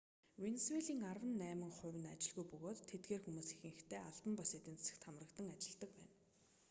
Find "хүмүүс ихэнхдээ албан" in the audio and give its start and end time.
3.23-4.31